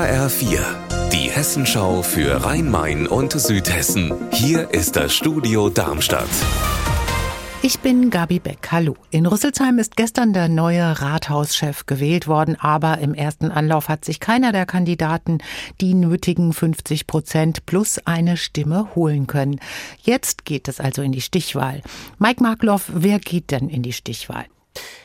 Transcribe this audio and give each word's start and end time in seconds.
HR4, 0.00 0.60
die 1.12 1.30
Hessenschau 1.30 2.00
für 2.00 2.42
Rhein-Main 2.42 3.06
und 3.06 3.32
Südhessen. 3.32 4.14
Hier 4.32 4.70
ist 4.70 4.96
das 4.96 5.12
Studio 5.12 5.68
Darmstadt. 5.68 6.30
Ich 7.60 7.80
bin 7.80 8.08
Gabi 8.08 8.38
Beck. 8.38 8.68
Hallo. 8.72 8.96
In 9.10 9.26
Rüsselsheim 9.26 9.78
ist 9.78 9.98
gestern 9.98 10.32
der 10.32 10.48
neue 10.48 11.02
Rathauschef 11.02 11.84
gewählt 11.84 12.28
worden, 12.28 12.56
aber 12.58 12.96
im 12.96 13.12
ersten 13.12 13.50
Anlauf 13.50 13.90
hat 13.90 14.06
sich 14.06 14.20
keiner 14.20 14.52
der 14.52 14.64
Kandidaten 14.64 15.36
die 15.82 15.92
nötigen 15.92 16.54
50 16.54 17.06
Prozent 17.06 17.66
plus 17.66 17.98
eine 18.06 18.38
Stimme 18.38 18.94
holen 18.94 19.26
können. 19.26 19.60
Jetzt 20.00 20.46
geht 20.46 20.66
es 20.68 20.80
also 20.80 21.02
in 21.02 21.12
die 21.12 21.20
Stichwahl. 21.20 21.82
Mike 22.18 22.42
Markloff, 22.42 22.90
wer 22.94 23.18
geht 23.18 23.50
denn 23.50 23.68
in 23.68 23.82
die 23.82 23.92
Stichwahl? 23.92 24.46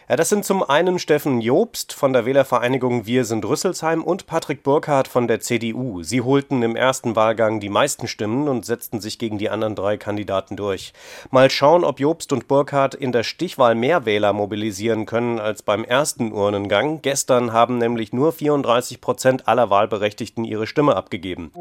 Ja, 0.08 0.16
das 0.16 0.30
sind 0.30 0.46
zum 0.46 0.62
einen 0.62 1.00
Steffen 1.00 1.42
Jobst 1.42 1.92
von 1.92 2.14
der 2.14 2.28
Wählervereinigung 2.28 3.08
Wir 3.08 3.26
sind 3.26 3.44
Rüsselsheim 3.44 4.04
und 4.04 4.28
Patrick 4.28 4.62
Burkhardt 4.62 5.08
von 5.08 5.28
der 5.28 5.40
CDU. 5.40 6.04
Sie 6.04 6.22
holten 6.22 6.62
im 6.62 6.76
ersten 6.76 7.16
Wahlgang 7.16 7.60
die 7.60 7.70
meisten 7.70 8.08
Stimmen 8.08 8.48
und 8.48 8.68
setzten 8.68 9.02
sich 9.02 9.18
gegen 9.18 9.40
die 9.40 9.50
anderen 9.50 9.74
drei 9.74 9.98
Kandidaten 9.98 10.58
durch. 10.58 10.94
Mal 11.32 11.50
schauen, 11.50 11.84
ob 11.84 12.00
Jobst 12.00 12.32
und 12.34 12.48
Burkhardt 12.48 12.94
in 12.94 13.14
der 13.14 13.24
Stichwahl 13.24 13.74
mehr 13.74 14.06
Wähler 14.06 14.32
mobilisieren 14.32 15.08
können 15.08 15.40
als 15.40 15.64
beim 15.64 15.84
ersten 15.84 16.32
Urnengang. 16.32 17.02
Gestern 17.02 17.52
haben 17.52 17.80
nämlich 17.80 18.14
nur 18.14 18.32
34 18.32 19.02
Prozent 19.02 19.48
aller 19.48 19.72
Wahlberechtigten 19.72 20.44
ihre 20.44 20.68
Stimme 20.68 20.96
abgegeben. 20.96 21.52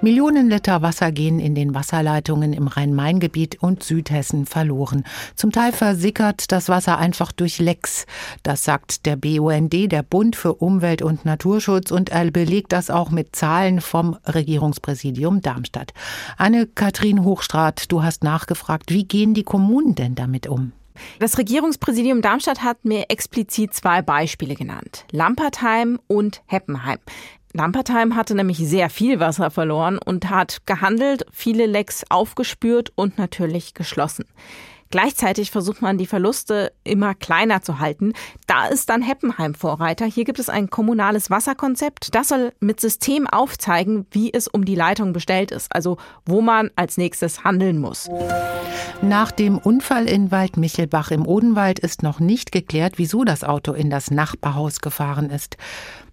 Millionen 0.00 0.48
Liter 0.48 0.82
Wasser 0.82 1.12
gehen 1.12 1.40
in 1.40 1.54
den 1.54 1.74
Wasserleitungen 1.74 2.52
im 2.52 2.66
Rhein-Main-Gebiet 2.66 3.62
und 3.62 3.82
Südhessen 3.82 4.46
verloren. 4.46 5.04
Zum 5.34 5.52
Teil 5.52 5.72
versickert 5.72 6.52
das 6.52 6.68
Wasser 6.68 6.98
einfach 6.98 7.32
durch 7.32 7.58
Lecks. 7.58 8.06
Das 8.42 8.64
sagt 8.64 9.06
der 9.06 9.16
BUND, 9.16 9.72
der 9.72 10.02
Bund 10.02 10.36
für 10.36 10.54
Umwelt 10.54 11.02
und 11.02 11.24
Naturschutz, 11.24 11.90
und 11.90 12.10
er 12.10 12.30
belegt 12.30 12.72
das 12.72 12.90
auch 12.90 13.10
mit 13.10 13.34
Zahlen 13.36 13.80
vom 13.80 14.16
Regierungspräsidium 14.26 15.40
Darmstadt. 15.40 15.92
Anne-Kathrin 16.36 17.24
Hochstrat, 17.24 17.90
du 17.90 18.02
hast 18.02 18.24
nachgefragt, 18.24 18.92
wie 18.92 19.04
gehen 19.04 19.34
die 19.34 19.44
Kommunen 19.44 19.94
denn 19.94 20.14
damit 20.14 20.46
um? 20.46 20.72
Das 21.18 21.38
Regierungspräsidium 21.38 22.22
Darmstadt 22.22 22.62
hat 22.62 22.84
mir 22.84 23.06
explizit 23.08 23.74
zwei 23.74 24.02
Beispiele 24.02 24.54
genannt. 24.54 25.04
Lampertheim 25.12 25.98
und 26.06 26.42
Heppenheim. 26.46 26.98
Lampertheim 27.52 28.16
hatte 28.16 28.34
nämlich 28.34 28.58
sehr 28.58 28.90
viel 28.90 29.18
Wasser 29.18 29.50
verloren 29.50 29.98
und 29.98 30.28
hat 30.28 30.66
gehandelt, 30.66 31.24
viele 31.32 31.66
Lecks 31.66 32.04
aufgespürt 32.10 32.92
und 32.94 33.16
natürlich 33.16 33.72
geschlossen. 33.72 34.26
Gleichzeitig 34.90 35.50
versucht 35.50 35.82
man, 35.82 35.98
die 35.98 36.06
Verluste 36.06 36.72
immer 36.84 37.14
kleiner 37.14 37.62
zu 37.62 37.78
halten. 37.78 38.12
Da 38.46 38.66
ist 38.66 38.88
dann 38.88 39.02
Heppenheim 39.02 39.54
Vorreiter. 39.54 40.06
Hier 40.06 40.24
gibt 40.24 40.38
es 40.38 40.48
ein 40.48 40.70
kommunales 40.70 41.30
Wasserkonzept. 41.30 42.14
Das 42.14 42.28
soll 42.28 42.52
mit 42.60 42.80
System 42.80 43.26
aufzeigen, 43.26 44.06
wie 44.10 44.32
es 44.32 44.48
um 44.48 44.64
die 44.64 44.74
Leitung 44.74 45.12
bestellt 45.12 45.50
ist, 45.50 45.74
also 45.74 45.96
wo 46.24 46.40
man 46.40 46.70
als 46.76 46.96
nächstes 46.96 47.44
handeln 47.44 47.78
muss. 47.78 48.08
Nach 49.02 49.30
dem 49.30 49.58
Unfall 49.58 50.08
in 50.08 50.30
Waldmichelbach 50.30 51.10
im 51.10 51.26
Odenwald 51.26 51.78
ist 51.78 52.02
noch 52.02 52.18
nicht 52.18 52.50
geklärt, 52.50 52.94
wieso 52.96 53.24
das 53.24 53.44
Auto 53.44 53.72
in 53.72 53.90
das 53.90 54.10
Nachbarhaus 54.10 54.80
gefahren 54.80 55.30
ist. 55.30 55.56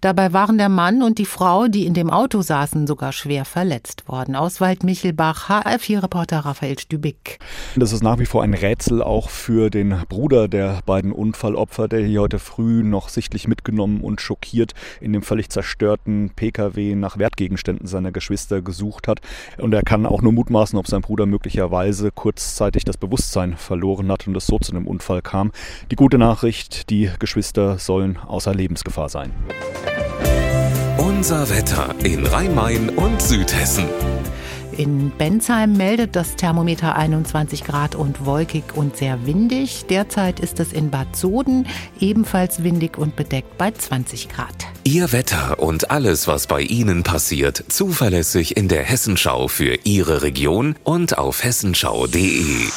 Dabei 0.02 0.34
waren 0.34 0.58
der 0.58 0.68
Mann 0.68 1.02
und 1.02 1.16
die 1.16 1.24
Frau, 1.24 1.66
die 1.66 1.86
in 1.86 1.94
dem 1.94 2.10
Auto 2.10 2.42
saßen, 2.42 2.86
sogar 2.86 3.12
schwer 3.12 3.46
verletzt 3.46 4.06
worden. 4.06 4.36
Aus 4.36 4.60
Waldmichelbach, 4.60 5.48
HR4-Reporter 5.48 6.40
Raphael 6.40 6.78
Stübig. 6.78 7.38
Das 7.74 7.90
ist 7.90 8.02
nach 8.02 8.18
wie 8.18 8.26
vor 8.26 8.42
ein 8.42 8.52
Rätsel 8.64 9.02
auch 9.02 9.28
für 9.28 9.68
den 9.68 9.94
Bruder 10.08 10.48
der 10.48 10.80
beiden 10.86 11.12
Unfallopfer, 11.12 11.86
der 11.86 12.00
hier 12.00 12.22
heute 12.22 12.38
früh 12.38 12.82
noch 12.82 13.10
sichtlich 13.10 13.46
mitgenommen 13.46 14.00
und 14.00 14.22
schockiert 14.22 14.72
in 15.02 15.12
dem 15.12 15.20
völlig 15.20 15.50
zerstörten 15.50 16.30
Pkw 16.34 16.94
nach 16.94 17.18
Wertgegenständen 17.18 17.86
seiner 17.86 18.10
Geschwister 18.10 18.62
gesucht 18.62 19.06
hat. 19.06 19.20
Und 19.58 19.74
er 19.74 19.82
kann 19.82 20.06
auch 20.06 20.22
nur 20.22 20.32
mutmaßen, 20.32 20.78
ob 20.78 20.86
sein 20.86 21.02
Bruder 21.02 21.26
möglicherweise 21.26 22.10
kurzzeitig 22.10 22.84
das 22.84 22.96
Bewusstsein 22.96 23.58
verloren 23.58 24.10
hat 24.10 24.26
und 24.26 24.34
es 24.34 24.46
so 24.46 24.58
zu 24.58 24.72
einem 24.72 24.86
Unfall 24.86 25.20
kam. 25.20 25.52
Die 25.90 25.96
gute 25.96 26.16
Nachricht, 26.16 26.88
die 26.88 27.10
Geschwister 27.18 27.78
sollen 27.78 28.16
außer 28.16 28.54
Lebensgefahr 28.54 29.10
sein. 29.10 29.30
Unser 30.96 31.50
Wetter 31.50 31.94
in 32.02 32.24
Rhein-Main 32.24 32.88
und 32.96 33.20
Südhessen. 33.20 33.84
In 34.76 35.10
Bensheim 35.16 35.72
meldet 35.74 36.16
das 36.16 36.36
Thermometer 36.36 36.96
21 36.96 37.64
Grad 37.64 37.94
und 37.94 38.26
wolkig 38.26 38.64
und 38.74 38.96
sehr 38.96 39.26
windig. 39.26 39.86
Derzeit 39.88 40.40
ist 40.40 40.60
es 40.60 40.72
in 40.72 40.90
Bad 40.90 41.16
Soden 41.16 41.66
ebenfalls 42.00 42.62
windig 42.62 42.98
und 42.98 43.16
bedeckt 43.16 43.56
bei 43.56 43.70
20 43.70 44.28
Grad. 44.28 44.66
Ihr 44.82 45.12
Wetter 45.12 45.58
und 45.60 45.90
alles, 45.90 46.26
was 46.26 46.46
bei 46.46 46.60
Ihnen 46.60 47.02
passiert, 47.02 47.64
zuverlässig 47.68 48.56
in 48.56 48.68
der 48.68 48.82
Hessenschau 48.82 49.48
für 49.48 49.78
Ihre 49.84 50.22
Region 50.22 50.74
und 50.84 51.16
auf 51.16 51.44
hessenschau.de. 51.44 52.68